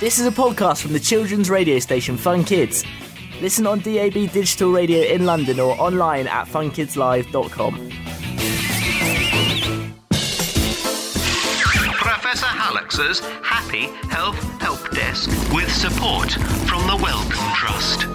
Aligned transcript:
This 0.00 0.18
is 0.18 0.26
a 0.26 0.30
podcast 0.30 0.82
from 0.82 0.92
the 0.92 1.00
children's 1.00 1.48
radio 1.48 1.78
station 1.78 2.16
Fun 2.16 2.44
Kids. 2.44 2.84
Listen 3.40 3.66
on 3.66 3.78
DAB 3.80 4.12
digital 4.32 4.72
radio 4.72 5.00
in 5.02 5.24
London 5.24 5.60
or 5.60 5.80
online 5.80 6.26
at 6.26 6.46
funkidslive.com. 6.46 7.90
Professor 11.92 12.46
Hallux's 12.46 13.20
Happy 13.42 13.86
Health 14.08 14.38
Help 14.60 14.90
Desk 14.90 15.30
with 15.52 15.72
support 15.72 16.32
from 16.32 16.86
the 16.86 16.98
Wellcome 17.00 17.54
Trust. 17.54 18.06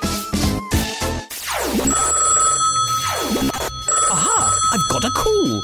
Aha! 4.12 4.70
I've 4.74 4.90
got 4.90 5.06
a 5.06 5.12
call. 5.16 5.64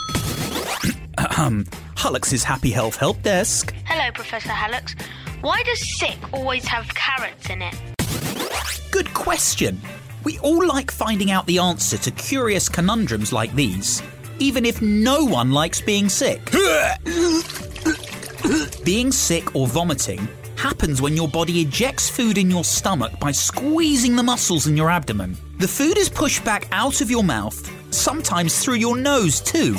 Ahem. 1.29 1.65
Hallux's 1.95 2.43
Happy 2.43 2.71
Health 2.71 2.95
Help 2.95 3.21
Desk. 3.21 3.73
Hello, 3.85 4.11
Professor 4.13 4.49
Hallux. 4.49 4.95
Why 5.45 5.61
does 5.61 5.99
sick 5.99 6.17
always 6.33 6.65
have 6.65 6.87
carrots 6.95 7.51
in 7.51 7.61
it? 7.61 7.75
Good 8.89 9.13
question. 9.13 9.79
We 10.23 10.39
all 10.39 10.65
like 10.65 10.89
finding 10.89 11.29
out 11.29 11.45
the 11.45 11.59
answer 11.59 11.99
to 11.99 12.09
curious 12.09 12.67
conundrums 12.67 13.31
like 13.31 13.53
these, 13.53 14.01
even 14.39 14.65
if 14.65 14.81
no 14.81 15.23
one 15.23 15.51
likes 15.51 15.79
being 15.79 16.09
sick. 16.09 16.49
being 18.83 19.11
sick 19.11 19.55
or 19.55 19.67
vomiting 19.67 20.27
happens 20.55 20.99
when 20.99 21.15
your 21.15 21.27
body 21.27 21.61
ejects 21.61 22.09
food 22.09 22.39
in 22.39 22.49
your 22.49 22.63
stomach 22.63 23.19
by 23.19 23.31
squeezing 23.31 24.15
the 24.15 24.23
muscles 24.23 24.65
in 24.65 24.75
your 24.75 24.89
abdomen. 24.89 25.37
The 25.59 25.67
food 25.67 25.99
is 25.99 26.09
pushed 26.09 26.43
back 26.43 26.67
out 26.71 27.01
of 27.01 27.11
your 27.11 27.23
mouth, 27.23 27.71
sometimes 27.93 28.63
through 28.63 28.77
your 28.77 28.97
nose 28.97 29.41
too. 29.41 29.75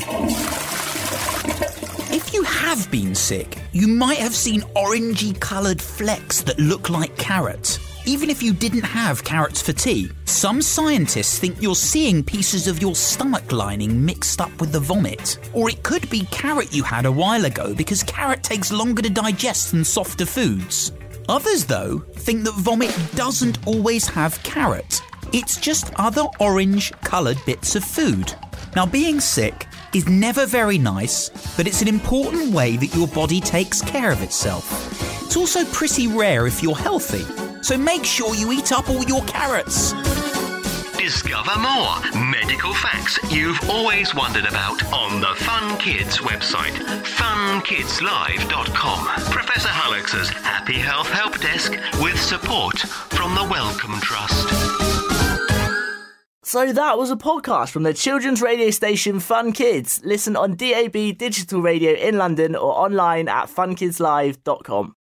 You 2.36 2.42
have 2.42 2.90
been 2.90 3.14
sick, 3.14 3.56
you 3.72 3.88
might 3.88 4.18
have 4.18 4.34
seen 4.34 4.60
orangey 4.77 5.40
coloured 5.40 5.80
flecks 5.80 6.42
that 6.42 6.58
look 6.58 6.90
like 6.90 7.16
carrots. 7.16 7.78
Even 8.04 8.28
if 8.28 8.42
you 8.42 8.52
didn't 8.52 8.82
have 8.82 9.24
carrots 9.24 9.62
for 9.62 9.72
tea, 9.72 10.11
some 10.27 10.61
scientists 10.61 11.38
think 11.38 11.62
you're 11.62 11.74
seeing 11.74 12.22
pieces 12.22 12.69
of 12.69 12.83
your 12.83 12.94
stomach 12.94 13.52
lining 13.52 14.05
mixed 14.05 14.42
up 14.42 14.61
with 14.61 14.70
the 14.70 14.78
vomit. 14.78 15.38
Or 15.55 15.70
it 15.70 15.83
could 15.83 16.11
be 16.11 16.27
carrot 16.27 16.74
you 16.74 16.83
had 16.83 17.06
a 17.06 17.11
while 17.11 17.46
ago 17.46 17.74
because 17.74 18.02
carrot 18.02 18.42
takes 18.42 18.70
longer 18.70 19.00
to 19.00 19.08
digest 19.08 19.70
than 19.70 19.83
softer 19.83 20.27
foods. 20.27 20.92
Others, 21.30 21.64
though, 21.64 22.00
think 22.16 22.44
that 22.44 22.52
vomit 22.56 22.94
doesn't 23.14 23.66
always 23.66 24.06
have 24.08 24.42
carrot. 24.42 25.00
It's 25.33 25.56
just 25.56 25.91
other 25.96 26.24
orange 26.39 26.92
coloured 27.00 27.39
bits 27.46 27.77
of 27.77 27.83
food. 27.83 28.34
Now, 28.74 28.84
being 28.84 29.20
sick 29.20 29.66
is 29.97 30.08
never 30.08 30.44
very 30.44 30.77
nice, 30.77 31.30
but 31.56 31.66
it's 31.66 31.80
an 31.80 31.89
important 31.89 32.52
way 32.52 32.77
that 32.77 32.94
your 32.94 33.08
body 33.08 33.41
takes 33.41 33.80
care 33.80 34.12
of 34.12 34.22
itself. 34.22 34.92
It's 35.25 35.36
also 35.36 35.64
pretty 35.66 36.06
rare 36.06 36.47
if 36.47 36.62
you're 36.62 36.77
healthy, 36.77 37.25
so 37.62 37.78
make 37.78 38.05
sure 38.05 38.34
you 38.34 38.52
eat 38.52 38.72
up 38.72 38.91
all 38.91 39.02
your 39.05 39.24
carrots. 39.24 39.94
Discover 40.98 41.58
more 41.61 41.94
medical 42.30 42.74
facts 42.74 43.19
you've 43.33 43.58
always 43.70 44.14
wondered 44.14 44.44
about 44.47 44.84
on 44.92 45.20
the 45.20 45.34
Fun 45.36 45.78
Kids 45.78 46.19
website, 46.19 46.74
funkidslive.com. 47.17 49.06
Professor 49.30 49.69
Hallux's 49.69 50.28
Happy 50.28 50.78
Health 50.78 51.08
Help 51.08 51.41
Desk 51.41 51.72
with 52.02 52.20
support 52.20 52.78
from 52.78 53.34
the 53.34 53.44
Wellcome 53.50 53.98
Trust. 54.00 55.16
So 56.56 56.72
that 56.72 56.96
was 56.96 57.10
a 57.10 57.16
podcast 57.16 57.68
from 57.68 57.82
the 57.82 57.92
children's 57.92 58.40
radio 58.40 58.70
station 58.70 59.20
Fun 59.20 59.52
Kids. 59.52 60.00
Listen 60.02 60.36
on 60.36 60.56
DAB 60.56 61.18
digital 61.18 61.60
radio 61.60 61.92
in 61.92 62.16
London 62.16 62.56
or 62.56 62.72
online 62.72 63.28
at 63.28 63.50
funkidslive.com. 63.50 64.94